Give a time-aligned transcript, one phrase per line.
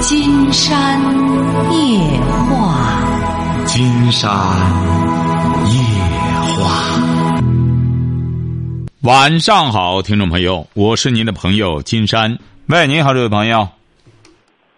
[0.00, 0.98] 金山
[1.72, 4.30] 夜话，金山
[5.66, 5.76] 夜
[6.56, 7.00] 话。
[9.02, 12.38] 晚上好，听众朋友，我是您的朋友金山。
[12.68, 13.68] 喂，您好，这位朋友。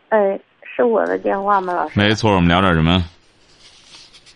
[0.09, 0.39] 哎，
[0.77, 2.01] 是我的电话吗，老师？
[2.01, 3.05] 没错，我们聊点什么？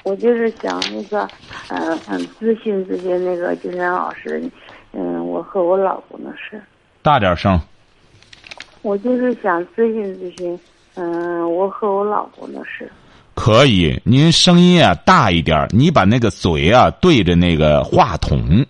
[0.05, 1.29] 我就是想那个，
[1.69, 4.41] 嗯嗯，咨询咨询那个金山老师，
[4.93, 6.63] 嗯，我和我老公的事。
[7.03, 7.61] 大点声。
[8.83, 10.57] 我就是想咨询咨询，
[10.97, 12.91] 嗯，我和我老公的事。
[13.35, 18.65] 可以，您声音啊大一点，你把那个嘴啊对着那个话筒。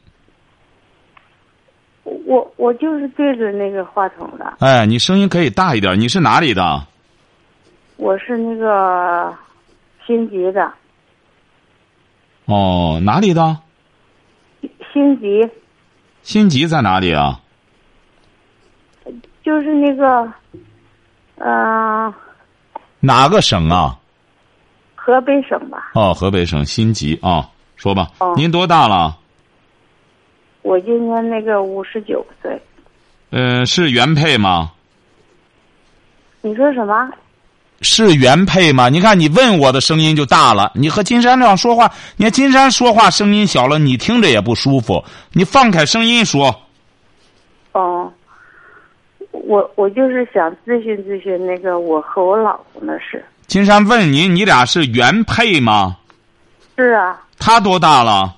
[2.03, 4.57] 我我就是对着那个话筒的。
[4.59, 5.99] 哎，你声音可以大一点。
[5.99, 6.85] 你是哪里的？
[7.97, 9.33] 我是那个
[10.05, 10.73] 新集的。
[12.47, 13.57] 哦，哪里的？
[14.93, 15.49] 新集。
[16.23, 17.41] 新集在哪里啊？
[19.45, 20.33] 就是那个，
[21.39, 22.13] 嗯。
[23.01, 23.97] 哪个省啊？
[24.95, 25.93] 河北省吧。
[25.95, 28.09] 哦，河北省新集啊，说吧。
[28.19, 28.35] 哦。
[28.37, 29.17] 您多大了？
[30.63, 32.61] 我今年那个五十九岁。
[33.31, 34.73] 嗯，是原配吗？
[36.41, 37.09] 你说什么？
[37.83, 38.89] 是原配吗？
[38.89, 40.73] 你看，你问我的声音就大了。
[40.75, 45.05] 你和金山这样说话，你看金山说话声音小了，你听着也不舒服。
[45.33, 46.63] 你放开声音说。
[47.73, 48.13] 哦。
[49.45, 53.25] 我我就是想咨询咨询那个我和我老公的事。
[53.47, 55.99] 金山问您，你俩是原配吗？
[56.77, 57.23] 是啊。
[57.39, 58.35] 他多大了？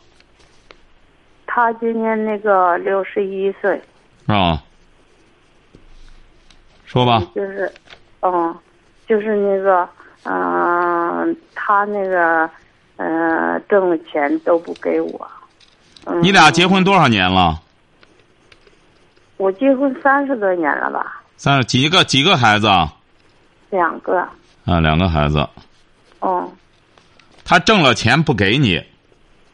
[1.47, 3.81] 他今年那个六十一岁。
[4.27, 4.63] 啊。
[6.85, 7.23] 说吧。
[7.35, 7.73] 就是，
[8.21, 8.55] 嗯，
[9.07, 9.89] 就是那个，
[10.25, 12.49] 嗯，他那个，
[12.97, 15.27] 嗯，挣的钱都不给我。
[16.23, 17.61] 你俩结婚多少年了？
[19.39, 21.22] 我结婚三十多年了吧？
[21.36, 22.92] 三十几个几个孩子啊？
[23.70, 24.19] 两个。
[24.67, 25.48] 啊，两个孩子。
[26.20, 26.50] 哦。
[27.44, 28.83] 他挣了钱不给你？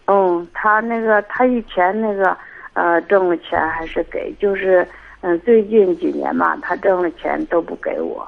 [0.06, 2.36] 嗯，他那个他以前那个
[2.72, 4.86] 呃挣了钱还是给，就是
[5.20, 8.26] 嗯最近几年嘛，他挣了钱都不给我。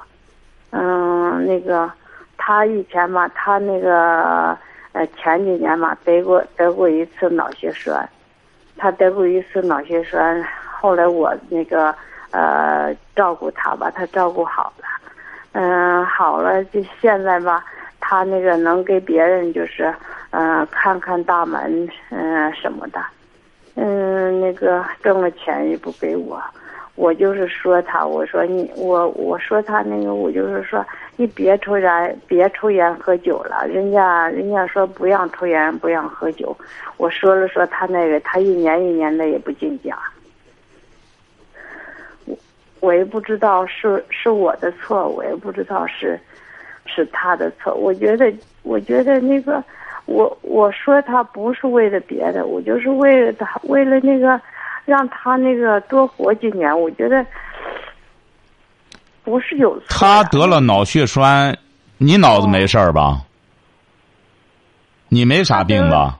[0.69, 1.91] 嗯，那个
[2.37, 4.57] 他以前嘛，他那个
[4.91, 8.07] 呃前几年嘛得过得过一次脑血栓，
[8.77, 10.45] 他得过一次脑血栓。
[10.79, 11.93] 后来我那个
[12.31, 14.85] 呃照顾他吧，他照顾好了，
[15.53, 17.65] 嗯，好了，就现在吧，
[17.99, 19.91] 他那个能给别人就是
[20.29, 22.99] 嗯看看大门嗯什么的，
[23.75, 26.39] 嗯，那个挣了钱也不给我，
[26.95, 36.55] 我就是说他，我说你我我说他那个我就是说你别抽烟别抽烟喝酒了，人家人家说不让抽烟不让喝酒，
[36.97, 39.97] 我说了说他那个他一年一年的也不进家。
[42.79, 46.19] 我也不知道是是我的错，我也不知道是
[46.85, 47.73] 是他的错。
[47.73, 48.31] 我觉得，
[48.63, 49.63] 我觉得那个，
[50.05, 54.39] 我我说他不是为了别的，我就是为了他，为了那个
[54.85, 56.79] 让他那个多活几年。
[56.79, 57.25] 我觉得
[59.23, 59.85] 不是有错。
[59.89, 61.57] 他得了脑血栓，
[61.97, 63.21] 你脑子没事儿吧？
[65.09, 66.19] 你没啥病吧？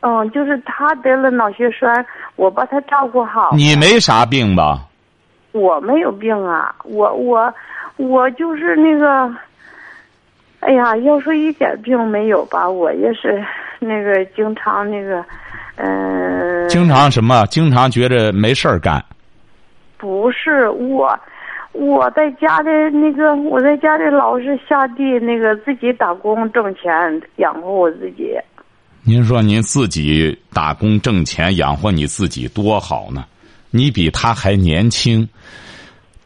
[0.00, 2.04] 嗯，就是他得了脑血栓，
[2.36, 3.50] 我把他照顾好。
[3.54, 4.86] 你没啥病吧？
[5.56, 7.52] 我没有病啊，我我
[7.96, 9.34] 我就是那个，
[10.60, 13.42] 哎呀，要说一点病没有吧，我也是
[13.78, 15.24] 那个经常那个，
[15.76, 16.68] 嗯。
[16.68, 17.46] 经常什么？
[17.46, 19.02] 经常觉着没事儿干。
[19.96, 21.18] 不是我，
[21.72, 28.36] 我在家的那个，我在家里老是下地那个自己打工挣钱养活我自己。
[29.04, 33.24] 您说您自己打工挣钱养活你自己多好呢？
[33.70, 35.28] 你比他还年轻，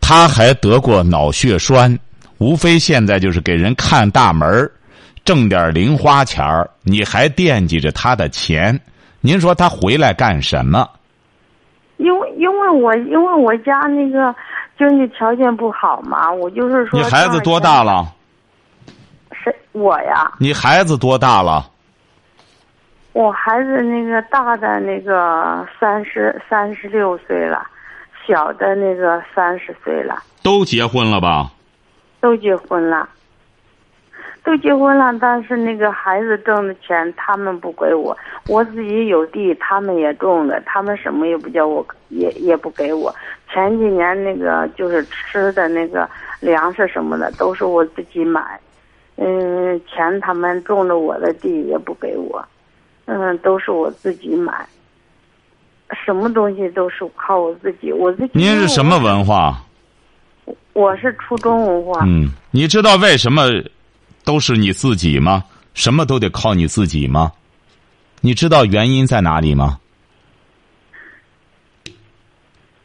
[0.00, 1.98] 他还得过脑血栓，
[2.38, 4.70] 无非现在就是给人看大门
[5.24, 6.68] 挣点零花钱儿。
[6.82, 8.78] 你还惦记着他的钱，
[9.20, 10.88] 您说他回来干什么？
[11.98, 14.34] 因为因为我因为我家那个
[14.78, 16.98] 经济条件不好嘛，我就是说。
[16.98, 18.10] 你孩子多大了？
[19.44, 20.32] 是我呀。
[20.38, 21.68] 你孩子多大了？
[23.12, 27.66] 我孩子那个大的那个三十三十六岁了，
[28.26, 30.22] 小的那个三十岁了。
[30.42, 31.50] 都结婚了吧？
[32.20, 33.08] 都结婚了，
[34.44, 35.12] 都结婚了。
[35.20, 38.16] 但是那个孩子挣的钱他们不给我，
[38.46, 43.12] 我自己有地，他们也种的，他们什么也不叫我，也也不给我。
[43.52, 46.08] 前几年那个就是吃的那个
[46.38, 48.60] 粮食什么的都是我自己买，
[49.16, 52.42] 嗯，钱他们种的我的地也不给我。
[53.12, 54.64] 嗯，都是我自己买，
[56.04, 58.30] 什么东西都是靠我自己，我自己。
[58.34, 59.60] 您是什么文化？
[60.74, 62.04] 我是初中文化。
[62.06, 63.48] 嗯，你知道为什么
[64.24, 65.42] 都是你自己吗？
[65.74, 67.32] 什么都得靠你自己吗？
[68.20, 69.80] 你知道原因在哪里吗？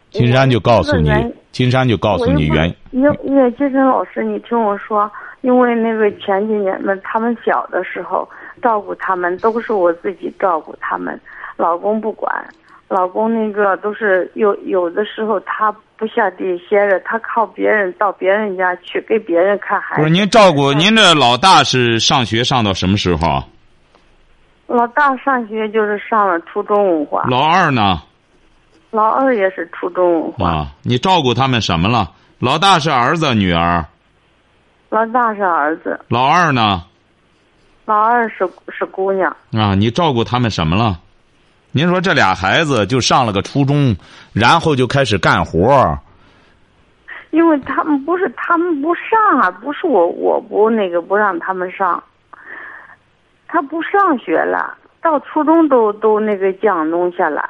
[0.10, 1.12] 金山就告诉你，
[1.51, 3.04] 金山就告诉你原因。
[3.04, 5.12] 为金山老师，你听我说，
[5.42, 8.28] 因为那个前几年呢，他们小的时候
[8.62, 11.19] 照顾他们都是我自己照顾他们，
[11.57, 12.46] 老公不管，
[12.88, 20.02] 老公那个都是有有的时候他不下地歇着，他靠别人到别人家去给别人看孩子。
[20.02, 23.44] 不是您照顾您这老大是上学上到什么时候？
[24.68, 27.24] 老大上学就是上了初中文化。
[27.30, 28.02] 老二呢？
[28.92, 30.50] 老二也是初中文化。
[30.50, 32.12] 啊，你照顾他们什么了？
[32.40, 33.86] 老大是儿子女儿？
[34.90, 36.00] 老大是儿子。
[36.07, 36.84] 老二呢？
[37.86, 39.36] 老二是是姑娘。
[39.52, 41.00] 啊，你照顾他们什么了？
[41.72, 43.96] 您说这俩孩子就上了个初中，
[44.34, 45.98] 然后就开始干活。
[47.32, 52.02] 因为他们不是他们不上啊，不是我我不那个不让他们上。
[53.48, 57.44] 他不上学了，到初中都都那个降弄下来。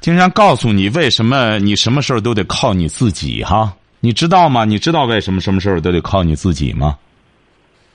[0.00, 3.72] 经常告诉你为什么你什么事儿都得靠你自己哈？
[4.00, 4.64] 你知道吗？
[4.64, 6.98] 你知道为什么什么事儿都得靠你自己吗？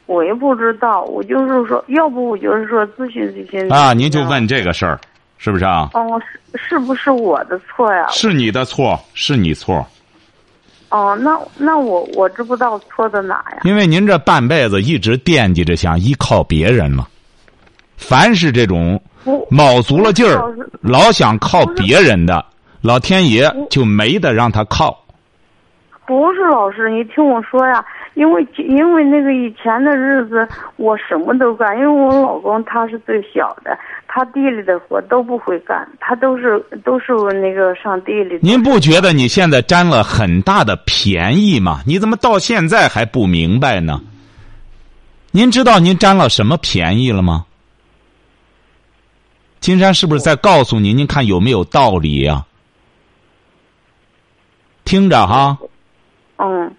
[0.10, 3.72] 我也不知道，我就是说，要不我就是说咨询咨询。
[3.72, 5.00] 啊，您就问这个事儿，
[5.38, 5.92] 是不是啊？
[5.94, 6.20] 哦，
[6.52, 8.08] 是是不是我的错呀？
[8.10, 9.86] 是你的错，是你错。
[10.90, 13.60] 哦，那那我我知不道错在哪呀？
[13.64, 17.06] 因为您这半辈子一直惦记着想依靠别人嘛，
[17.96, 19.00] 凡是这种
[19.48, 20.52] 卯足了劲儿，
[20.82, 22.44] 老想靠别人的，
[22.82, 25.06] 老天爷就没得让他靠。
[26.08, 27.86] 不是老师，你听我说呀，
[28.20, 30.46] 因为因为那个以前的日子，
[30.76, 33.80] 我什么都干，因为我老公他是最小的。
[34.10, 38.38] 他地里的活都不会干，他都是都是那个上地里。
[38.42, 41.80] 您不觉得你现在占了很大的便宜吗？
[41.88, 44.02] 你怎么到现在还不明白呢？
[45.32, 47.46] 您知道您占了什么便宜了吗？
[49.62, 50.98] 金山是不是在告诉您？
[50.98, 52.46] 您看有没有道理呀？
[54.84, 55.58] 听着哈。
[56.36, 56.76] 嗯。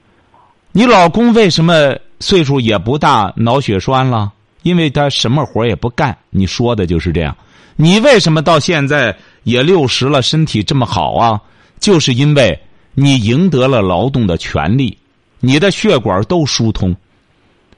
[0.73, 4.33] 你老公为什么岁数也不大，脑血栓了？
[4.63, 7.37] 因为他什么活也不干，你说的就是这样。
[7.77, 11.41] 你为什么到现在也六十了，身体这么好啊？
[11.81, 12.57] 就是因为
[12.95, 14.97] 你赢得了劳动的权利，
[15.41, 16.95] 你的血管都疏通，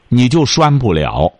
[0.08, 1.32] 你就栓不了。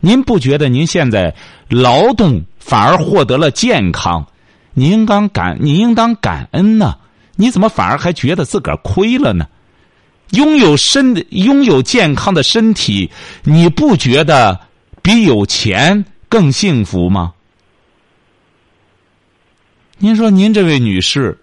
[0.00, 1.34] 您不觉得您现在
[1.68, 4.24] 劳动反而获得了健康？
[4.72, 6.96] 你应当感，你应当感恩呢。
[7.34, 9.44] 你怎么反而还觉得自个儿亏了呢？
[10.30, 13.10] 拥有身，拥有健康的身体，
[13.44, 14.58] 你不觉得？
[15.00, 17.32] 比有钱更幸福吗？
[19.96, 21.38] 您说，您这位女士，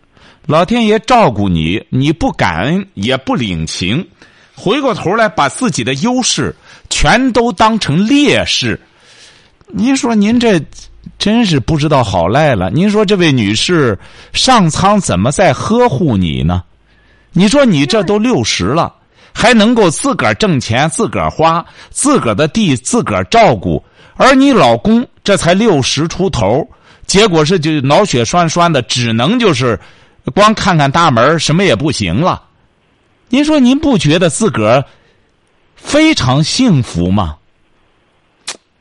[0.45, 4.07] 老天爷照顾你，你不感恩也不领情，
[4.53, 6.55] 回过头来把自己的优势
[6.91, 8.79] 全都当成劣势。
[9.67, 10.61] 您说，您这
[11.17, 12.69] 真是不知道好赖了。
[12.69, 13.97] 您说，这位女士
[14.31, 16.61] 上苍怎么在呵护你呢？
[17.35, 18.95] 你说，你这都六十了。
[19.37, 23.83] 还能够自个儿挣钱，自个儿花，自个儿的地自个儿照顾，
[24.15, 26.65] 而你老公这才六十出头，
[27.05, 29.77] 结果是就脑血栓栓的，只能就是
[30.33, 32.43] 光看看大门，什么也不行了。
[33.27, 34.85] 您说您不觉得自个儿
[35.75, 37.35] 非常幸福吗？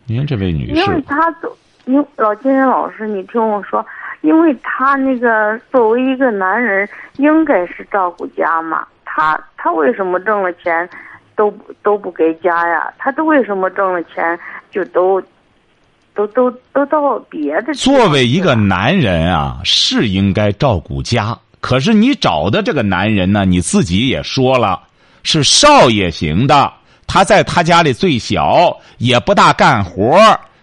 [0.07, 1.57] 您这位女士，因为他走，
[1.87, 3.85] 因老金人老师，你听我说，
[4.25, 6.89] 因为他那个作为一个男人，
[7.19, 8.87] 应该是照顾家嘛。
[9.05, 10.89] 他他为什么挣了钱，
[11.37, 12.91] 都都不给家呀？
[12.97, 14.39] 他都为什么挣了钱
[14.71, 15.23] 就都，
[16.15, 17.75] 都都都到别的？
[17.75, 21.39] 作为一个男人啊，是应该照顾家。
[21.61, 24.81] 可是你找的这个男人呢，你自己也说了，
[25.23, 26.73] 是少爷型的。
[27.07, 30.19] 他在他家里最小，也不大干活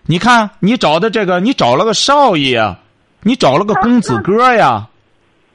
[0.07, 2.75] 你看，你找的这个，你找了个少爷，
[3.23, 4.87] 你找了个公子哥呀。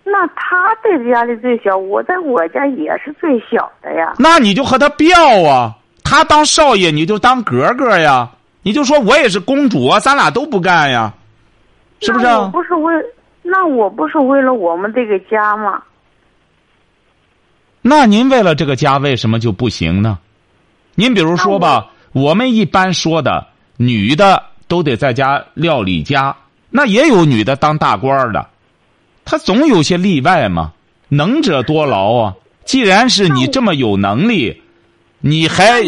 [0.05, 4.15] 那他在家里最小，我在我家也是最小的呀。
[4.19, 8.31] 那你就和他调啊，他当少爷，你就当格格呀。
[8.63, 11.13] 你就说我也是公主啊，咱俩都不干呀，
[12.01, 12.27] 是不是？
[12.27, 12.93] 我不是为，
[13.43, 15.83] 那我不是为了我们这个家吗？
[17.83, 20.19] 那您为了这个家，为什么就不行呢？
[20.95, 23.47] 您比如说吧，我们一般说的
[23.77, 26.35] 女的都得在家料理家，
[26.77, 28.49] 那也有女的当大官的。
[29.25, 30.73] 他总有些例外嘛，
[31.09, 32.35] 能者多劳啊。
[32.67, 34.63] 既然是你这么有能力，
[35.21, 35.83] 你还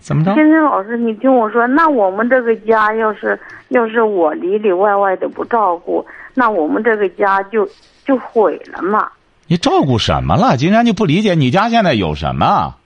[0.00, 0.32] 怎么着？
[0.32, 7.68] 天天老师，你听我说，那我们这个家要是要是我里里外外的不照顾，那我们这个家就
[8.06, 9.10] 就毁了嘛。
[9.46, 10.56] 你照顾什么了？
[10.56, 12.76] 金山就不理解，你家现在有什么？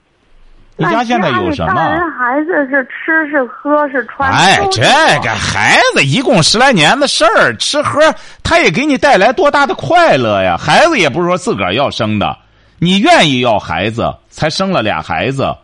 [0.79, 1.75] 你家现在有什么？
[1.75, 4.31] 大人孩子是吃是喝是穿。
[4.31, 4.83] 哎，这
[5.23, 8.01] 个孩子一共十来年的事儿，吃喝
[8.43, 10.57] 他也给你带来多大的快乐呀！
[10.59, 12.37] 孩子也不是说自个儿要生的，
[12.79, 15.57] 你愿意要孩子才生了俩孩子，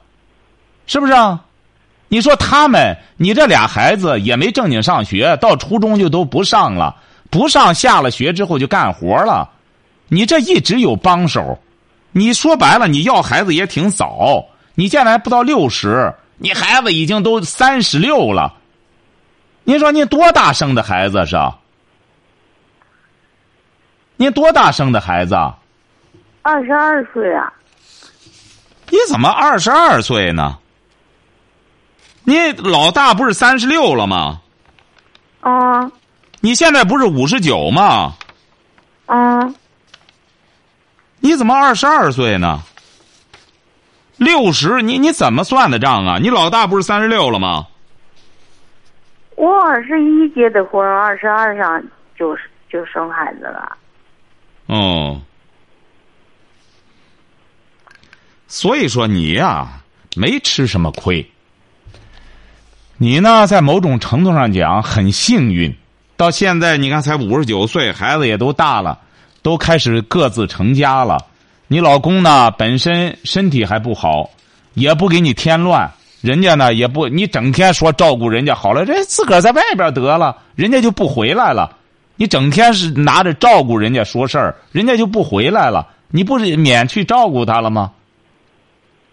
[0.87, 1.39] 是不是啊？
[2.09, 6.97] 你说他们，你这俩孩子也没正经上学，到初中就都不上了，
[7.29, 9.47] 不上下了学之后就干活了，
[10.09, 11.59] 你这一直有帮手，
[12.13, 14.43] 你说白了，你要孩子也挺早。
[14.75, 18.55] 你现在还不到六十，你孩子已经都三十六了。
[19.65, 21.37] 您说您多大生的孩子是？
[24.17, 25.35] 您多大生的孩子？
[26.43, 27.53] 二十二岁啊。
[28.89, 30.59] 你怎么二十二岁呢？
[32.25, 34.41] 你老大不是三十六了吗？
[35.41, 35.91] 啊。
[36.41, 38.15] 你现在不是五十九吗？
[39.07, 39.55] 啊。
[41.21, 42.63] 你怎么二十二岁呢？
[44.23, 46.19] 六十，你你怎么算的账啊？
[46.19, 47.67] 你老大不是三十六了吗？
[49.37, 51.83] 我二十一结的婚，二十二上
[52.17, 52.37] 就
[52.71, 53.77] 就生孩子了。
[54.67, 55.21] 哦，
[58.47, 59.81] 所以说你呀，
[60.17, 61.29] 没吃什么亏。
[62.99, 65.75] 你呢，在某种程度上讲很幸运，
[66.17, 69.01] 到现在你看才五十九岁，孩子也都大了，
[69.43, 71.19] 都开始各自成家了。
[71.73, 74.29] 你老公呢，本身身体还不好，
[74.75, 75.91] 也不给你添乱。
[76.21, 81.75] 人家呢，也不你整天说照顾人家好了，这自个儿在外边得了，人家就不回来了。
[82.17, 85.89] 你整天是拿着照顾人家说事儿，人家就不回来了。
[86.11, 87.91] 你不是免去照顾他了吗？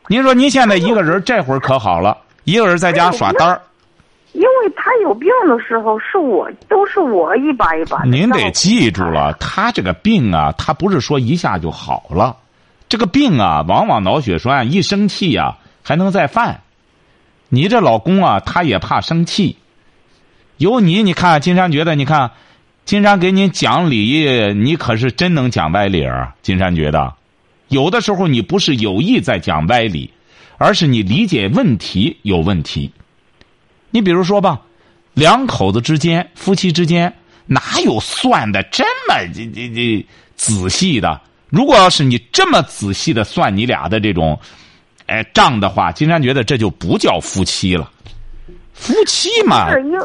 [0.09, 3.61] 您说您现在一个人这会儿可好了，一个人在家耍单儿。
[4.33, 8.03] 因为他有病的时候，是我都是我一把一把。
[8.03, 12.35] 您得记住了，他这个病啊，他不是说一下就好了。
[12.89, 16.63] 这个病啊，往往脑血栓一生气呀，还能再犯。
[17.47, 19.57] 你这老公啊，他也怕生气。
[20.57, 22.31] 有你，你看金山觉得，你看
[22.85, 26.33] 金山给你讲理，你可是真能讲歪理儿。
[26.41, 27.13] 金山觉得，
[27.67, 30.11] 有的时候你不是有意在讲歪理，
[30.57, 32.91] 而是你理解问题有问题。
[33.91, 34.61] 你比如说吧，
[35.13, 37.13] 两口子之间、夫妻之间，
[37.45, 40.05] 哪有算的这么这这这
[40.35, 41.21] 仔细的？
[41.49, 44.39] 如果要是你这么仔细的算你俩的这种，
[45.07, 47.89] 哎账的话，金山觉得这就不叫夫妻了。
[48.73, 49.99] 夫妻嘛，不是因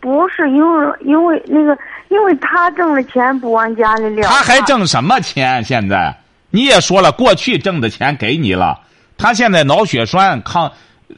[0.00, 1.76] 不是因为因为那个，
[2.10, 4.28] 因为他挣的钱不往家里撂。
[4.28, 5.64] 他还挣什么钱？
[5.64, 6.16] 现在
[6.50, 8.78] 你也说了，过去挣的钱给你了，
[9.16, 10.70] 他现在脑血栓抗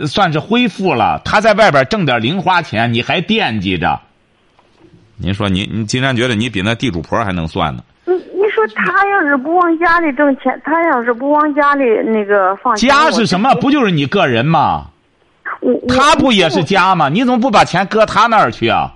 [0.07, 4.01] 算是恢复了，他在外边挣点零花钱，你还惦记着？
[5.17, 7.83] 您说你你金山觉得你比那地主婆还能算呢？
[8.57, 13.55] 说他要是不往家里挣钱，他要是不往家里那个放家是什么？
[13.61, 14.87] 不就是你个人吗？
[15.61, 17.11] 我他不也是家吗？
[17.11, 18.91] 你怎么不把钱搁他那儿去啊？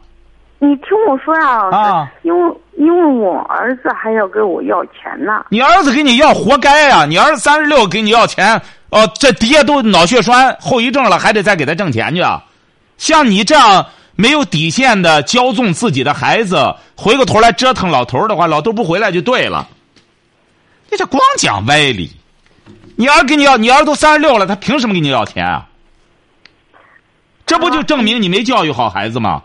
[0.58, 5.44] 你听我说呀，啊，因为因为我儿子还要给我要钱呢。
[5.50, 7.04] 你儿子给你要，活该呀！
[7.06, 12.42] 你儿子三十六给你要钱，哦，这爹都脑血栓后遗症了，还得再给他挣钱去啊。
[12.96, 13.84] 像你这样。
[14.20, 19.66] 没有底线的骄纵自己的孩子，回过头来折腾老头的话，老头不回来就对了。
[20.90, 22.10] 你这光讲歪理，
[22.96, 25.66] 你儿给你要，你儿都三十六了，他凭什么给你要钱啊？
[27.46, 29.42] 这不就证明你没教育好孩子吗？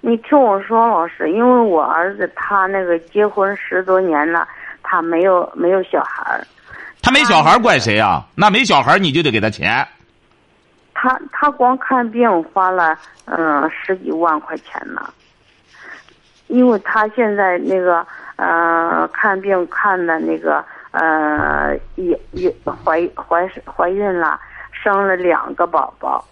[0.00, 4.48] 你听我说，老师，因为我儿子他那个结婚十多年了，
[4.82, 6.46] 他没有没有小孩儿。
[7.02, 8.24] 他没小孩儿怪谁啊？
[8.34, 9.86] 那没小孩儿你就得给他钱。
[10.98, 15.12] 他他光看病花了嗯十几万块钱呢，
[16.46, 18.04] 因为他现在那个
[18.36, 24.40] 呃看病看的那个呃也也怀怀怀孕了，
[24.72, 26.24] 生了两个宝宝，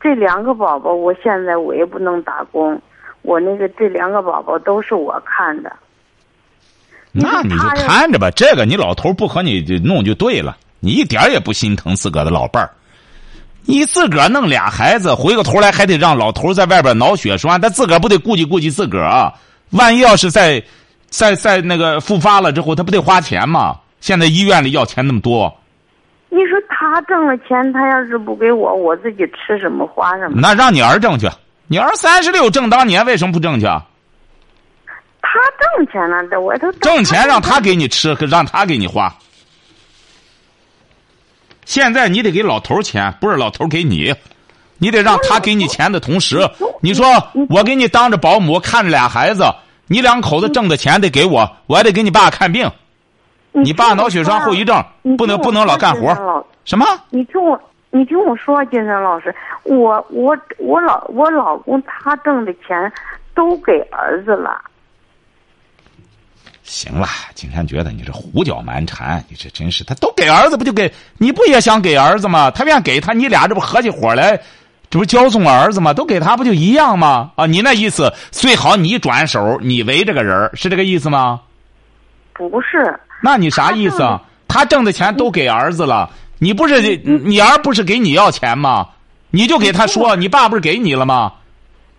[0.00, 2.80] 这两个宝宝我现在我也不能打工，
[3.20, 5.70] 我那个这两个宝宝都是我看的。
[7.12, 12.70] 那你就看着吧，这个你老头不和你弄就对了，你一点也不心疼自个的老伴儿。
[13.68, 19.30] 你自个儿弄俩孩子，回过头来还得让老头在外边脑血栓，他自个儿不得顾及顾及自个儿？
[19.72, 20.62] 万一要是在，
[21.10, 23.76] 在在那个复发了之后，他不得花钱吗？
[24.00, 25.54] 现在医院里要钱那么多。
[26.30, 30.40] 你说他挣了钱，他要是不给我，我自己吃什么花什么？
[30.40, 31.28] 那让你儿挣去，
[31.66, 33.66] 你儿三十六挣当年，为什么不挣去？
[33.66, 35.38] 他
[35.76, 39.14] 挣钱了，这我都挣钱让他给你吃，让他给你花。
[41.68, 44.14] 现在你得给老头钱，不是老头给你，
[44.78, 46.38] 你得让他给你钱的同时，
[46.80, 47.06] 你说
[47.50, 49.44] 我给你当着保姆看着俩孩子，
[49.86, 52.66] 你两口子挣的钱得给我，我还得给你爸看病。
[53.52, 54.82] 你爸脑血栓后遗症，
[55.18, 56.42] 不能不能老干活。
[56.64, 56.86] 什么？
[57.10, 57.60] 你听我，
[57.90, 59.34] 你听我说，金山老师，
[59.64, 62.90] 我我我老我老公他挣的钱
[63.34, 64.58] 都给儿子了。
[66.68, 72.50] 行了，金山觉得你这胡搅蛮缠，你这真是他都给儿子，不就给你不也想给儿子吗？
[72.50, 74.38] 他愿给他，你俩这不合起伙来，
[74.90, 75.94] 这不骄纵儿子吗？
[75.94, 77.30] 都给他不就一样吗？
[77.36, 81.40] 啊，你那意思最好你转手，你为这个人是这个意思吗？
[82.34, 83.00] 不是。
[83.22, 84.20] 那你啥意思？
[84.46, 88.86] 他挣的钱都给儿子了，你不是你儿不是给你要钱吗？
[89.30, 91.32] 你就给他说，你爸不是给你了吗？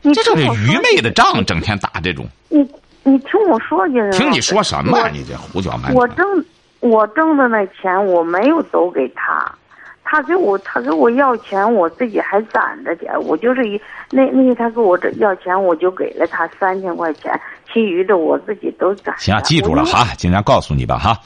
[0.03, 2.29] 这就是愚昧的仗，整天打这种。
[2.49, 2.63] 你。
[3.09, 5.09] 你听我说，金山听你说什么？
[5.09, 5.95] 你这胡搅蛮缠。
[5.95, 6.45] 我挣
[6.79, 9.51] 我挣的那钱我没有都给他，
[10.03, 13.11] 他给我他给我要钱，我自己还攒着点。
[13.23, 17.39] 我就是一那那天他给我这要钱，我就给了他三千块钱，
[17.73, 19.13] 其余的我自己都攒。
[19.17, 21.17] 行，记住了哈，今天告诉你吧哈，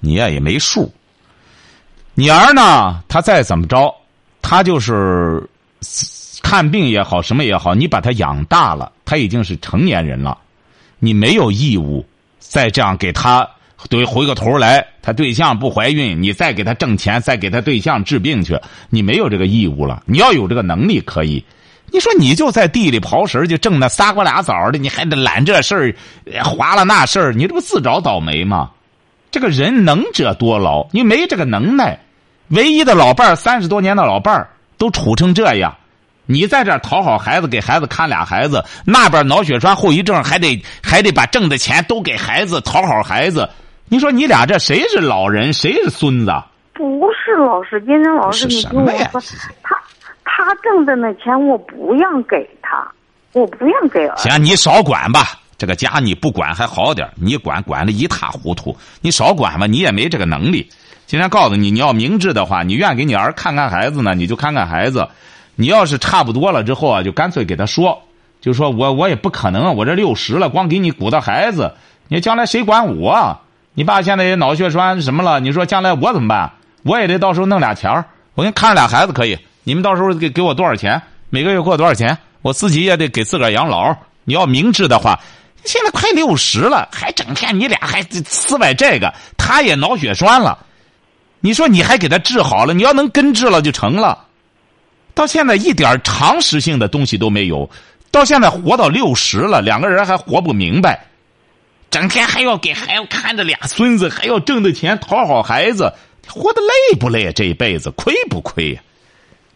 [0.00, 0.92] 你呀也没数。
[2.14, 3.00] 你儿呢？
[3.08, 3.94] 他再怎么着，
[4.42, 5.42] 他就是
[6.42, 10.36] 看病也好，什么也好，你把他养大了，他已经是成年人了。
[11.00, 12.06] 你没有义务
[12.38, 13.48] 再这样给他
[13.88, 18.56] 对回过头来，他对象不怀孕，你再给他挣钱，再给他对象治病去，
[18.90, 20.02] 你没有这个义务了。
[20.06, 21.42] 你要有这个能力可以。
[21.90, 28.70] 你说你就在地里刨食就挣那仨瓜俩枣的，你还得揽这事儿，划了那事儿，你这不自找倒霉吗？
[29.30, 31.98] 这个人能者多劳，你没这个能耐，
[32.48, 35.74] 唯一的老伴儿三十多年的老伴儿都处成这样。
[36.30, 43.48] 你在这讨好孩子，给孩子看俩孩子，那边脑血栓后遗症，还得还得把挣的钱都给孩子讨好孩子。
[43.88, 46.32] 你说你俩这谁是老人，谁是孙子？
[46.72, 49.20] 不是老师，今天老师，你听我说，
[49.64, 49.76] 他
[50.24, 52.88] 他挣的那钱我不让给他，
[53.32, 54.16] 我不让给儿。
[54.16, 58.74] 行，你少管吧，这个家你不管还好点，你管管的一塌糊涂。
[59.00, 60.70] 你少管吧，你也没这个能力。
[61.06, 65.08] 今天告诉你，你要明智的话，你愿给你儿看看孩子呢，你就看看孩子。
[65.60, 68.02] 你要是差不多了之后啊，就干脆给他说，
[68.40, 71.70] 就说我我也不可能，我这六十了，光给你鼓捣孩子，
[72.08, 73.38] 你将来谁管我？
[73.74, 75.38] 你爸现在也脑血栓什么了？
[75.38, 76.50] 你说将来我怎么办？
[76.82, 79.38] 我也得到时候弄俩钱儿，我给你看着俩孩子可以。
[79.62, 81.02] 你们到时候给给我多少钱？
[81.28, 82.16] 每个月给我多少钱？
[82.40, 83.94] 我自己也得给自个儿养老。
[84.24, 85.20] 你要明智的话，
[85.64, 90.58] 现在快六十了，还整天你俩还撕歪这个，他也脑血栓了，
[91.40, 92.72] 你说你还给他治好了？
[92.72, 94.24] 你要能根治了就成了。
[95.14, 97.68] 到现在一点常识性的东西都没有，
[98.10, 101.06] 到现在活到六十了，两个人还活不明白，
[101.90, 105.92] 整天还要给孩子看着俩孙子，还要挣的钱讨好孩子，
[106.26, 107.28] 活得累不累？
[107.28, 108.80] 啊这一辈子亏不亏呀？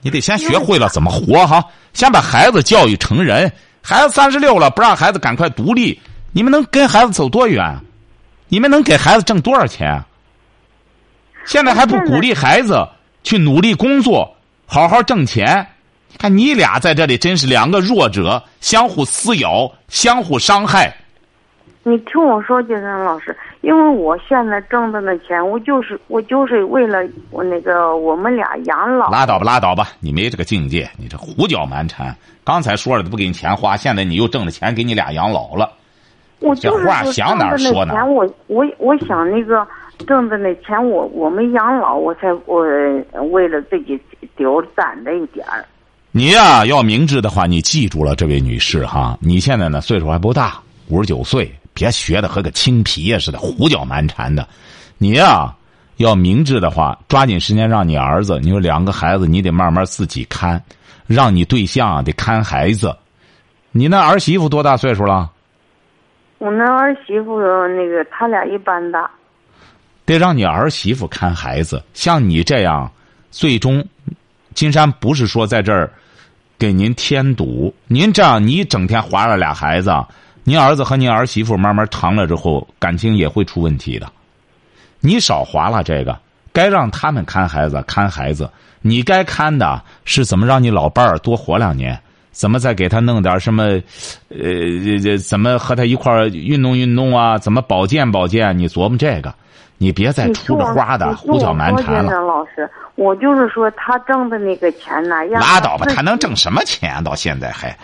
[0.03, 1.65] 你得先学会了怎么活哈，
[1.95, 3.51] 先把孩子教育成人。
[3.81, 6.01] 孩子三十六了，不让孩子赶快独立，
[6.33, 7.79] 你们能跟孩子走多远？
[8.49, 10.03] 你们能给孩子挣多少钱？
[11.47, 12.87] 现在还不鼓励孩子
[13.23, 14.34] 去努力工作。
[14.67, 15.67] 好好挣钱，
[16.19, 20.95] 看你俩在这里真是两个弱者，相互撕咬，相互伤害。
[21.83, 26.99] 你听我说，金山老师，因为我现在挣的那钱，我就是我就是为了
[27.31, 29.11] 我那个我们俩养老。
[29.11, 32.17] 拉倒吧，拉倒吧，你没这个境界，你这胡搅蛮缠。
[32.43, 35.71] 刚才说了不给你钱花，现在你又挣了钱给你俩养老了。
[36.41, 38.05] 我就是话想哪说哪。
[38.05, 39.67] 我我我想那个。
[40.07, 42.63] 挣的那钱，我我没养老，我才我
[43.31, 44.01] 为了自己
[44.37, 45.65] 丢攒着一点儿。
[46.11, 54.47] 你呀，要明智的话，你记住了，这位女士哈，你现在呢岁数还不大，五十九岁，别学的和个青皮呀似的，胡搅蛮缠的。
[54.99, 55.53] 你呀，
[55.97, 60.63] 要明智的话，抓紧时间让你儿子，你说两个孩子，你得慢慢自己看，
[61.07, 62.95] 让你对象得看孩子。
[63.73, 65.31] 你那儿媳妇多大岁数了？
[66.39, 69.11] 我那儿媳妇那个，他俩一般大。
[70.05, 72.91] 得让你儿媳妇看孩子，像你这样，
[73.31, 73.85] 最终，
[74.55, 75.91] 金山不是说在这儿
[76.59, 77.75] 给您添堵。
[77.87, 79.91] 您这样，你整天划了俩孩子，
[80.43, 84.11] 您儿子和您儿媳妇慢慢长了之后，感情也会出问题的。
[85.01, 86.19] 你少划了这个，
[86.53, 88.51] 该让他们看孩子，看孩子。
[88.87, 91.99] 你该看的是怎么让你老伴儿多活两年，
[92.35, 93.63] 怎么再给他弄点什么，
[94.29, 97.39] 呃，这怎么和他一块儿运动运动啊？
[97.39, 98.59] 怎么保健保健？
[98.59, 99.33] 你琢磨这个。
[99.77, 102.21] 你别再出着花的胡搅蛮缠了。
[102.23, 107.03] 老师，我就是说他挣的那个钱呢，拉倒吧，他能挣什么钱？
[107.03, 107.77] 到现在还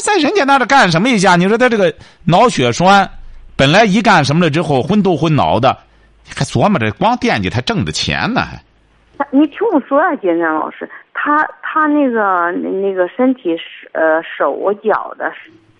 [0.00, 1.34] 在人家那儿干什么一下？
[1.34, 3.10] 你说他这个脑血栓，
[3.56, 5.76] 本来一干什么了之后昏头昏脑的，
[6.34, 8.40] 还琢磨着光惦记他挣的钱呢？
[8.42, 8.62] 还。
[9.32, 11.36] 你听我说啊，金山老师，他
[11.74, 13.50] 他那个那个身体
[13.90, 15.28] 呃手脚的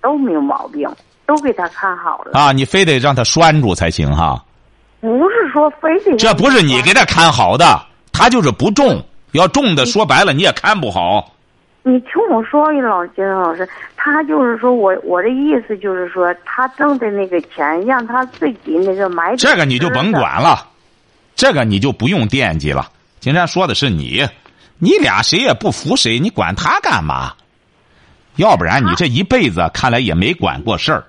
[0.02, 0.90] 都没有毛病，
[1.24, 2.33] 都给他看好了。
[2.37, 4.42] 啊，你非得让他拴住才行哈。
[5.00, 7.80] 不是说非得这不是你给他看好的，
[8.12, 9.00] 他就是不重。
[9.35, 11.33] 要重的，说白了你也看不好。
[11.85, 19.37] 你听我说，老金老师，他就是说我我的意思就是说，他挣的那个钱让他自己那个买。
[19.37, 20.66] 这个你就甭管了，
[21.37, 22.88] 这个你就不用惦记了。
[23.20, 24.26] 今天说的是你，
[24.78, 27.32] 你俩谁也不服谁，你管他干嘛？
[28.37, 31.04] 要不然你这一辈子看来也没管过事儿，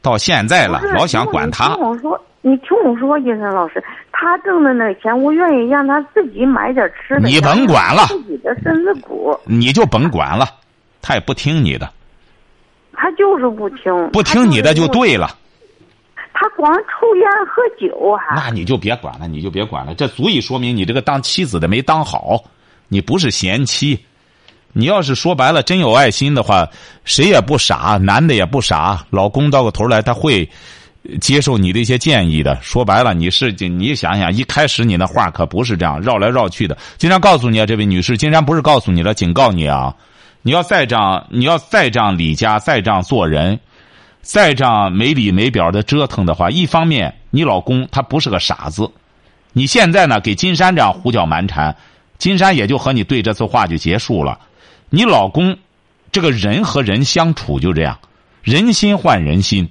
[0.00, 1.68] 到现在了老想管他。
[1.68, 7.28] 你听我说，你听我说，金山老师，他挣的那钱，我愿意让他自己买点吃的。
[7.28, 9.38] 你甭管了，自己的身子骨。
[9.44, 10.46] 你就甭管了，
[11.02, 11.92] 他也不听你的。
[12.94, 14.10] 他就是不听。
[14.10, 15.36] 不听你的就对了。
[16.32, 18.34] 他光抽烟喝酒还。
[18.34, 22.42] 那你就别管了，你就别管了，这足以说明你这个当妻子的没当好，
[22.92, 23.98] 你不是贤妻。
[24.74, 26.68] 你要是说白了真有爱心的话，
[27.04, 30.46] 谁也不傻，男的也不傻，老公到个头来他会
[31.18, 32.58] 接受你的一些建议的。
[32.60, 36.76] 说白了，你是你想想，一开始你那话可不是这样绕来绕去的。
[36.98, 39.94] 经常告诉你啊，这位女士，金山不是告诉你了，警告你啊，
[40.42, 43.58] 你要再这样，你要再这样理家，再这样做人，
[44.20, 48.90] 再这样没理没表的折腾的话，一方面你老公他不是个傻子，
[49.54, 51.74] 你现在呢给金山这样胡搅蛮缠，
[52.22, 54.38] 金山也就和你对这次话就结束了。
[54.90, 55.58] 你老公，
[56.12, 57.98] 这个人和人相处就这样，
[58.42, 59.68] 人心换人心。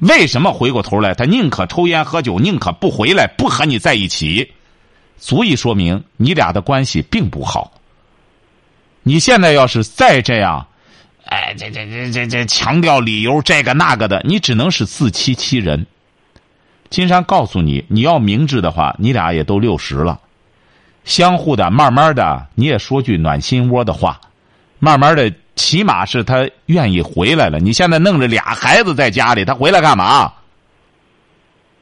[0.00, 4.50] 为什么回过头来，他宁可抽烟喝酒，宁可不回来，不和你在一起，
[5.16, 7.74] 足以说明你俩的关系并不好。
[9.04, 10.66] 你现在要是再这样，
[11.26, 15.86] 哎，这这这这这强调理由，这个那个的，你只能是自欺欺人。
[16.90, 20.18] 金山告诉你，你要明智的话，你俩也都六十了，
[21.04, 24.20] 相互的，慢慢的，你也说句暖心窝的话。
[24.78, 27.58] 慢慢的，起码是他愿意回来了。
[27.60, 30.32] 你现在弄着俩孩子在家里，他回来干嘛？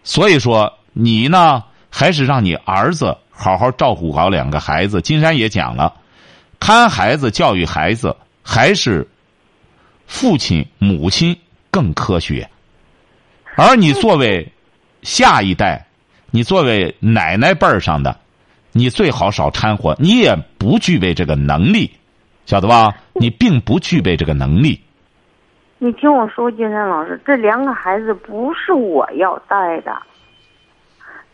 [0.04, 5.00] 所以说，你呢，还是让你儿子好好照顾好两个孩子。
[5.00, 5.94] 金山也讲了，
[6.58, 9.06] 看孩子、教育孩子，还是
[10.06, 11.34] 父亲、母亲
[11.70, 12.48] 更科学。
[13.56, 14.50] 而你作为
[15.02, 15.86] 下一代，
[16.30, 18.18] 你作为奶奶辈儿上的，
[18.72, 21.90] 你最好少掺和，你也不具备这个能力。
[22.46, 22.92] 晓得吧？
[23.12, 24.80] 你并不具备这个能力。
[25.78, 29.96] 你听我说，金山老师，这两个孩子不是我要带的，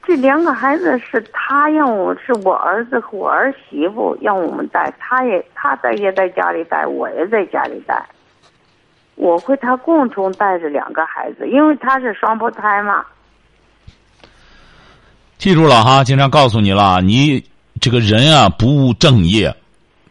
[0.04, 8.04] 这两个孩子是他让我是我儿子和我儿媳妇让我们带，他也他在也在家里带，我也在家里带，
[9.14, 13.04] 我和他共同带着两个孩子，因为他是双胞胎嘛。
[15.46, 17.40] 记住了哈，经常告诉你了，你
[17.80, 19.54] 这个人啊，不务正业，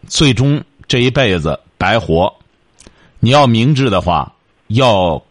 [0.08, 0.64] 最终。
[0.88, 2.34] 这一辈子白活，
[3.20, 4.32] 你要明智的话，
[4.68, 5.22] 要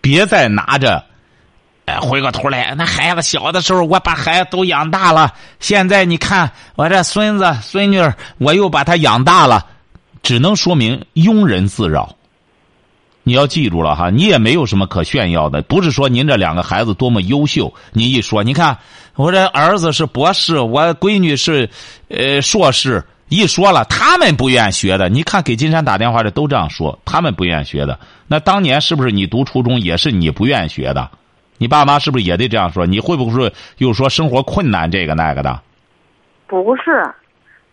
[0.00, 1.04] 别再拿着，
[1.84, 5.30] 哎，回过头来，那孩子小的时候，我把孩子都养大了，
[5.60, 8.00] 现在你看我这孙子孙女，
[8.38, 9.66] 我又把他养大了，
[10.22, 12.16] 只能说明庸人自扰。
[13.26, 18.78] 你要记住了哈，你也没有什么可炫耀的，不是说您这两个孩子多么优秀，你一说，你看
[19.16, 21.68] 我这儿子是博士，我闺女是
[22.08, 23.02] 呃硕士。
[23.28, 25.08] 一说了，他们不愿学的。
[25.08, 27.98] 你看，给金山打电话的都这样说，他们不愿学的。
[28.28, 31.10] 那当年是不是你读初中也是你不愿学的？
[31.58, 32.86] 你爸妈是不是也得这样说？
[32.86, 35.60] 你会不会又说生活困难这个那个的？
[36.46, 37.04] 不是，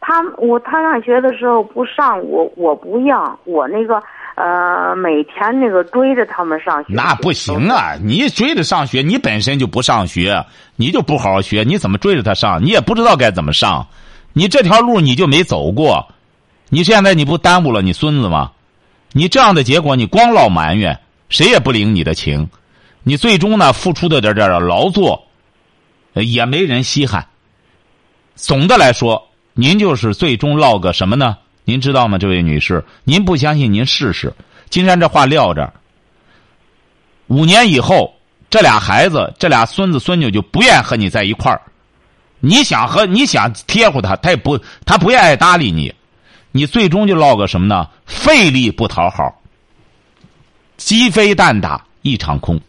[0.02, 4.02] 他我他上学的时候不上，我我不要，我那个
[4.36, 6.93] 呃每天那个追着他们上学。
[6.93, 7.96] 那不行啊！
[8.02, 12.63] 你追着上学，你本身就不上学，你就不好好学，你怎么追着他上？
[12.63, 13.88] 你也不知道该怎么上。
[14.34, 16.08] 你这条路你就没走过，
[16.69, 18.52] 你现在你不耽误了你孙子吗？
[19.12, 22.50] 你这样的结果，你光唠埋怨，谁也不领你的情。
[23.04, 25.28] 你最终呢，付出的点点劳作，
[26.13, 27.28] 也没人稀罕。
[28.34, 31.38] 总的来说，您就是最终落个什么呢？
[31.65, 32.84] 您知道吗，这位女士？
[33.04, 34.34] 您不相信，您试试。
[34.69, 35.73] 金山这话撂这
[37.28, 38.13] 五年以后，
[38.49, 41.62] 这俩孩子，这俩孙子孙女就不愿和你在一块儿。
[42.39, 45.93] 你想和你想贴乎他，他也不，他不愿意搭理你，
[46.52, 47.88] 你最终就落个什么呢？
[48.06, 49.41] 费力不讨好，
[50.76, 52.60] 鸡飞蛋打一场空。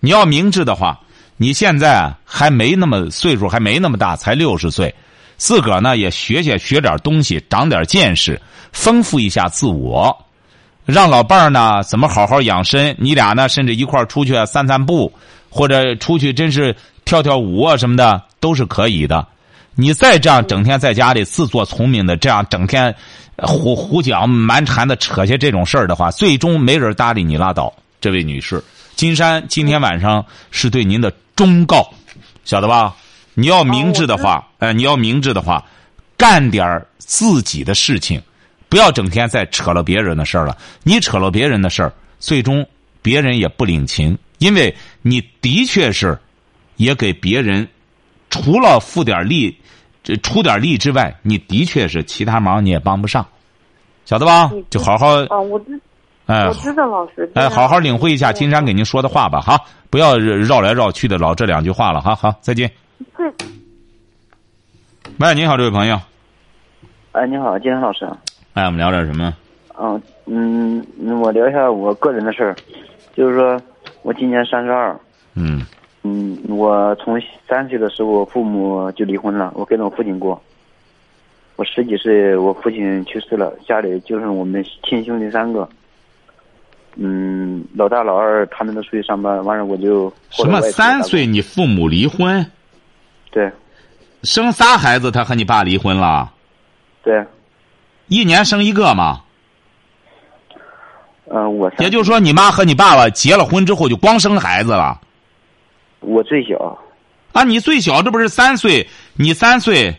[0.00, 1.00] 你要明智的话，
[1.38, 4.94] 你现在还没那么岁数，还没那么大，才六十岁，
[5.36, 8.40] 自个儿呢也学学学点东西，长点见识，
[8.72, 10.26] 丰富一下自我，
[10.84, 12.94] 让老伴儿呢怎么好好养身。
[12.98, 15.12] 你俩呢，甚至一块儿出去散散步，
[15.48, 16.74] 或者出去真是。
[17.04, 19.26] 跳跳舞啊什么的都是可以的，
[19.74, 22.94] 你再这样整天在家里自作聪明的这样整天
[23.38, 27.70] 胡胡搅蛮缠的扯些这种事儿的话，最终没人搭理你拉倒。
[28.00, 28.62] 这位女士，
[28.94, 31.92] 金山今天晚上是对您的忠告。
[32.44, 32.94] 晓得吧？
[33.34, 35.64] 你要明智的话，呃，你要明智的话，
[36.16, 38.20] 干点儿自己的事情，
[38.68, 40.56] 不要整天再扯了别人的事儿了。
[40.82, 42.66] 你扯了别人的事儿，最终
[43.00, 46.18] 别人也不领情，因为你的确是
[46.76, 47.66] 也给别人
[48.30, 49.56] 除了付点力、
[50.02, 53.26] 这出点力之外，你的确是其他忙你也帮不上，
[54.04, 54.50] 晓得吧？
[54.68, 55.80] 就好好啊，我知，
[56.26, 57.30] 哎我知道老师。
[57.34, 59.58] 哎，好好领会一下金山给您说的话吧，哈，
[59.90, 62.70] 不要绕来绕去的老这两句话了，哈，好，再见。
[63.16, 63.32] 对。
[65.18, 65.98] 喂，你好，这位朋友。
[67.12, 68.08] 哎，你好，金山老师。
[68.54, 69.34] 哎，我们聊点什么？
[69.76, 72.56] 嗯嗯，我聊一下我个人的事儿，
[73.14, 73.60] 就是说
[74.02, 74.98] 我今年三十二。
[75.34, 75.64] 嗯。
[76.04, 80.40] 嗯，我从三岁的时候父母就离婚了，我跟着我父亲过。
[81.56, 85.68] 我十几岁，我父亲去世了，家里就剩我们亲兄弟三个。
[86.96, 90.12] 嗯，老大、老二他们都出去上班，完了我就。
[90.30, 90.60] 什么？
[90.60, 92.44] 三岁你父母离婚？
[93.32, 93.50] 对。
[94.22, 96.32] 生仨孩子，他和你爸离婚了。
[97.02, 97.26] 对。
[98.06, 99.22] 一年生一个吗？
[101.28, 101.72] 嗯，我。
[101.78, 105.00] 也就是说，你妈和你爸爸结了婚之后就光生孩子了。
[106.00, 106.78] 我最小。
[107.32, 108.86] 啊，你最小，这不是三岁？
[109.14, 109.96] 你三岁，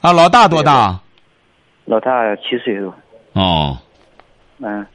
[0.00, 1.00] 啊，老大多大？
[1.84, 2.92] 老大七岁多。
[3.34, 3.78] 哦。
[4.58, 4.86] 嗯，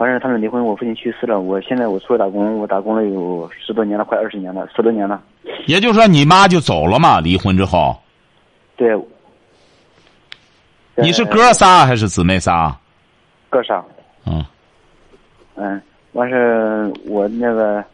[0.00, 1.40] 完事他们离婚，我父亲去世了。
[1.40, 5.22] 我现在我出来打工，我打工了有十多年了，快二十年了，十多年了。
[5.66, 7.20] 也就是说，你妈就走了嘛？
[7.20, 7.94] 离婚之后。
[8.76, 8.98] 对。
[10.94, 12.74] 你是哥仨还是姊妹仨？
[13.50, 13.84] 哥仨。
[14.24, 14.42] 嗯。
[15.56, 15.82] 嗯，
[16.12, 17.84] 完事我那个，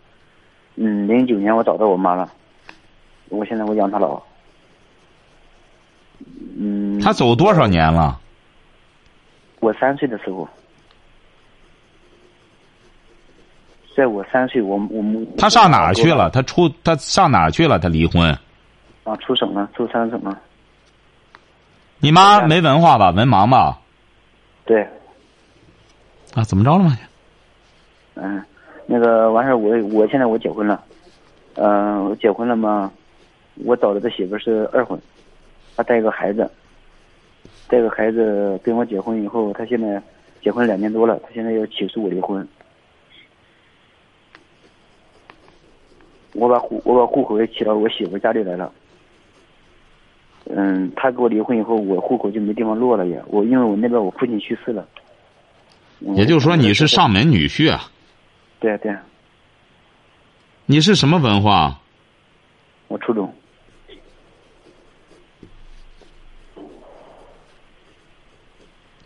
[0.77, 2.31] 嗯，零九年我找到我妈了，
[3.31, 4.23] 我现在我养她老。
[6.57, 7.01] 嗯。
[7.01, 8.21] 他走多少年了？
[9.59, 10.49] 我三岁的时候，
[13.97, 15.27] 在我三岁，我我们。
[15.39, 16.29] 他上哪儿去了？
[16.31, 17.79] 他出他上哪儿去了？
[17.79, 18.29] 他离婚。
[19.05, 20.39] 啊，出省了，出三省了。
[21.99, 23.11] 你妈没文化吧？
[23.11, 23.81] 文盲吧？
[24.67, 24.87] 对。
[26.35, 26.99] 啊，怎么着了嘛？
[28.17, 28.43] 嗯，
[28.85, 30.83] 那个完事儿，我我现在我结婚了，
[31.55, 32.93] 嗯，我结婚了嘛，
[33.65, 35.01] 我找的这媳妇是二婚，
[35.77, 36.51] 她带个孩子，
[37.69, 40.03] 带个孩子跟我结婚以后，她现在
[40.43, 42.47] 结婚两年多了，她现在要起诉我离婚，
[46.37, 48.73] 我把户我把户口也起到我媳妇家里来了。
[50.49, 53.21] 嗯，他跟我离婚以后，我户口就没地方落了也。
[53.27, 54.87] 我因为我那边我父亲去世了。
[56.15, 57.91] 也就是说，你是上门女婿啊？
[58.61, 58.95] 对啊对。
[60.67, 61.81] 你是什么文化？
[62.89, 63.33] 我初中。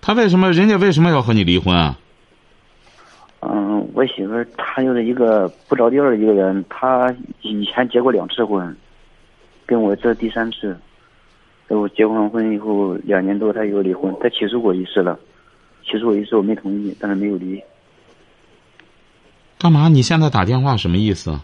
[0.03, 0.51] 他为什么？
[0.53, 1.99] 人家为什么要和你离婚啊？
[3.41, 8.77] 嗯，我媳妇她就是一个不着调的一个人，她以前结过两次婚，
[9.67, 10.77] 跟我这第三次。
[11.69, 14.15] 我结完婚以后两年多，她又离婚。
[14.21, 15.19] 她起诉过一次了，
[15.85, 17.63] 起诉过一次我没同意，但是没有离。
[19.59, 19.89] 干嘛？
[19.89, 21.39] 你现在打电话什么意思？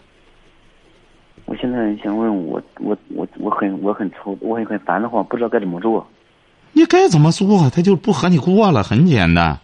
[1.45, 6.05] 我现在想问我，我我我很我很愁，我很很烦的慌，不知道该怎么做。
[6.73, 7.69] 你该怎么做？
[7.69, 9.57] 他就不和你过了，很简单。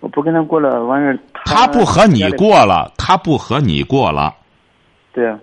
[0.00, 4.34] 我不跟他过了，完事他不和你过了，他不和你过了。
[5.12, 5.38] 对啊。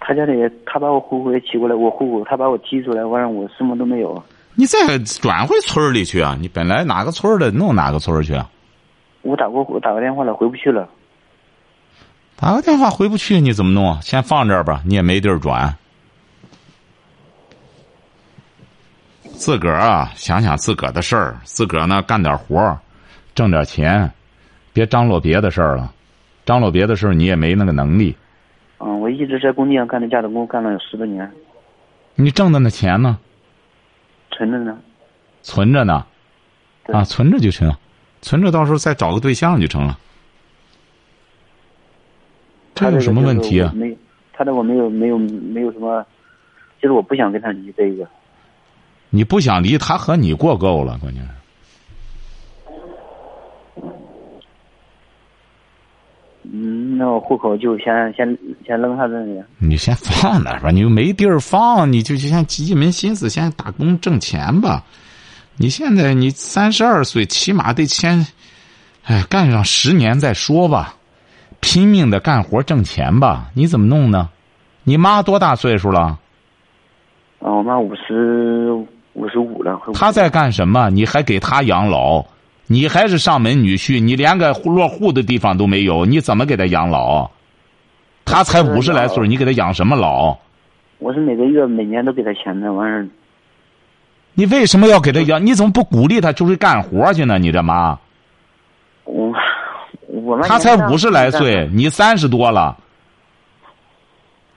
[0.00, 0.32] 他家里，
[0.66, 4.22] 他把我户口也起过来，我户口他把我踢出来，完了我什么都没有。
[4.54, 6.36] 你再转回村里去啊！
[6.38, 8.50] 你本来哪个村的，弄哪个村去啊？
[9.22, 10.88] 我打过，我打过电话了，回不去了。
[12.36, 14.00] 打个电话回不去，你怎么弄？
[14.02, 15.74] 先放这儿吧，你也没地儿转。
[19.34, 22.78] 自个儿啊，想想自个儿的事儿，自个儿呢干点活儿
[23.34, 24.10] 挣点钱，
[24.72, 25.92] 别张罗别的事儿了。
[26.46, 28.16] 张罗别的事儿，你也没那个能力。
[28.78, 31.30] 嗯，我一直在工地上干的架子工，干了有十多年。
[32.14, 33.18] 你挣的那钱呢？
[34.30, 34.78] 存着呢。
[35.42, 36.04] 存着呢。
[36.92, 37.72] 啊，存着就行，
[38.20, 39.98] 存着到时候再找个对象就成了。
[42.74, 43.72] 这有什么问题啊？
[43.74, 43.96] 没，
[44.32, 46.04] 他的我没有没有没有什么，
[46.80, 48.06] 就是我不想跟他离这个。
[49.14, 51.28] 你不想离他和你过够了，关键是。
[56.42, 59.40] 嗯，那我户口就先先先扔他这里。
[59.58, 64.82] 你先放那吧，你又没地儿放，你就先一门心思先打工挣钱吧。
[65.58, 68.26] 你现在你三十二岁，起码得先，
[69.04, 70.96] 哎，干上十年再说吧，
[71.60, 73.48] 拼命的干活挣钱吧。
[73.54, 74.28] 你怎么弄呢？
[74.82, 76.18] 你妈多大岁数了？
[77.38, 79.80] 啊，我妈五十五十五了。
[79.94, 80.90] 他在干什么？
[80.90, 82.24] 你还给他养老？
[82.66, 87.30] 你还是上门女婿，你连个落户的地方都没有，你怎么给他养老？
[88.24, 90.36] 他才五十来岁，你给他养什么老？
[90.98, 93.06] 我是每个月每年都给他钱的，完事儿
[94.32, 95.44] 你为什么要给他养？
[95.44, 97.38] 你怎么不鼓励他出去干活去呢？
[97.38, 97.98] 你这妈，
[99.04, 99.30] 我
[100.08, 102.76] 我们他才五十来岁，你三十多了，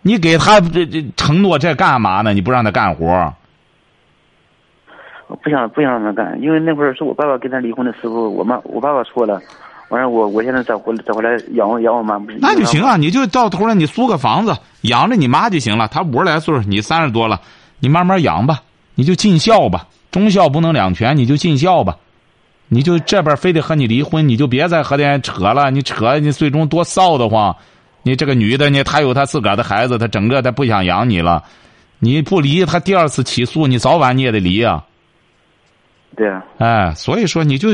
[0.01, 2.33] 你给他这这承诺这干嘛呢？
[2.33, 3.33] 你不让他干活？
[5.27, 9.41] 我不想不想让他干，因为那会儿是我爸爸跟他离婚的时候，我妈我爸爸说了，
[9.89, 12.37] 完事儿我我现在再回再回来养我养我妈不是？
[12.41, 15.87] 那就行啊，你就到头了，你租个房子养着你妈就行了。
[15.87, 17.41] 她五十来岁，你三十多了，
[17.79, 18.61] 你慢慢养吧，
[18.95, 21.97] 你就尽孝吧，忠孝不能两全，你就尽孝吧。
[22.69, 27.55] 你就这边非得和你离婚，你就别再和人扯了，你扯你最终多臊得慌。
[28.03, 31.43] 你这个女的你，她有她自个儿的孩子，她整个她不想养你了，
[31.99, 34.83] 你不离，她第二次起诉，你早晚你也得离啊。
[36.15, 37.69] 对啊，哎，所以说你就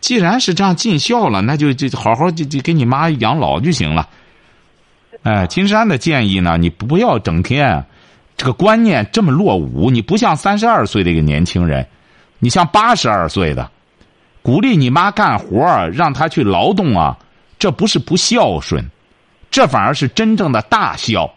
[0.00, 4.06] 既然是这样尽孝了，那就就好好就就给你妈养老就行了。
[5.22, 7.82] 哎，金山的建议呢，你不要整天
[8.36, 9.90] 这个观念这么落伍。
[9.90, 11.86] 你不像三十二岁的一个年轻人，
[12.38, 13.70] 你像八十二岁的，
[14.42, 17.16] 鼓励你妈干活让她去劳动啊，
[17.58, 18.84] 这不是不孝顺，
[19.50, 21.32] 这反而是真正的大孝。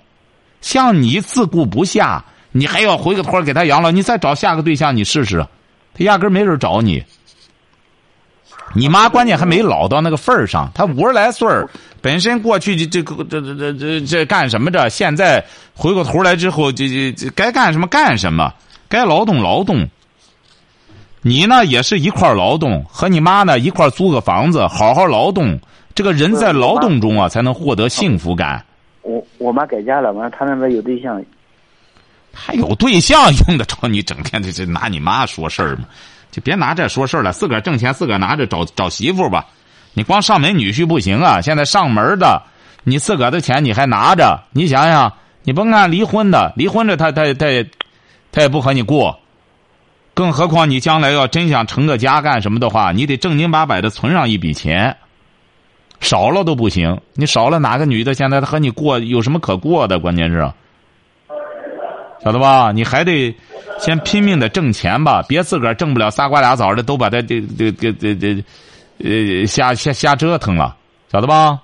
[0.60, 5.48] 像你自顾不暇，你还要回个头给她养老，你再找下个对象，你试试。
[6.00, 7.04] 他压根没人找你，
[8.74, 10.72] 你妈关键还没老到那个份儿上。
[10.74, 11.70] 她五十来岁儿，
[12.02, 14.90] 本身过去这这这这这这这干什么着？
[14.90, 15.44] 现在
[15.76, 18.54] 回过头来之后，这这这该干什么干什么，
[18.88, 19.90] 该劳动劳动。
[21.22, 25.60] 你呢也是一块劳动，和你妈呢一块租个房子，好好劳动。
[25.94, 28.64] 这个人在劳动中啊，才能获得幸福感。
[29.02, 31.22] 我我妈改嫁了，完了她那边有对象。
[32.39, 35.84] 还有对象用得着你整天这这拿你妈说事儿吗？
[36.32, 39.47] 就别拿这说事儿了，自个儿挣钱，自个儿拿着找找媳妇吧。
[39.93, 41.41] 你光上门女婿不行啊！
[41.41, 42.43] 现在上门的，
[42.84, 44.43] 你自个儿的钱你还拿着？
[44.52, 47.67] 你想想，你甭看离婚的，离婚的他他他也
[48.32, 49.19] 他也不和你过。
[50.13, 54.95] 更何况你将来要真想成个家干什么的话，你得正经八百的存上一笔钱。
[55.99, 59.97] 少了都不行，你少了哪个女的现在她和你过有什么可过的？
[59.97, 60.49] 关键是。
[62.23, 62.71] 晓得吧？
[62.71, 63.34] 你还得
[63.79, 68.43] 先拼命的挣钱吧，别自个儿挣不了仨瓜俩枣的，都把它这这这这这
[68.99, 70.75] 呃瞎瞎瞎折腾了，
[71.12, 71.62] 晓得吧？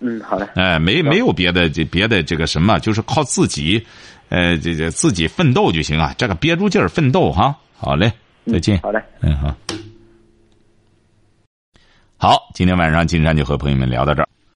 [0.00, 0.48] 嗯，好嘞。
[0.54, 3.84] 哎，没没有别的这别的这个什么，就是靠自己，
[4.30, 6.14] 呃，这这自己奋斗就行啊。
[6.16, 7.54] 这个憋住劲儿奋斗哈。
[7.76, 8.10] 好嘞，
[8.46, 8.80] 再见。
[8.82, 9.54] 好嘞，嗯好。
[12.16, 14.28] 好，今天晚上金山就和朋友们聊到这儿。